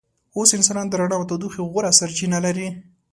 اوس 0.37 0.49
انسانان 0.57 0.87
د 0.89 0.93
رڼا 1.01 1.15
او 1.19 1.23
تودوخې 1.29 1.61
غوره 1.71 1.91
سرچینه 1.99 2.37
لري. 2.45 2.67